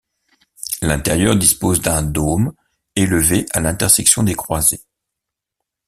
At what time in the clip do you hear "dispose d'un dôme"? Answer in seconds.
1.35-2.53